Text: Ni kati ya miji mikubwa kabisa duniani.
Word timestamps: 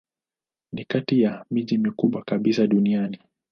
Ni 0.73 0.85
kati 0.85 1.21
ya 1.21 1.45
miji 1.51 1.77
mikubwa 1.77 2.21
kabisa 2.23 2.67
duniani. 2.67 3.19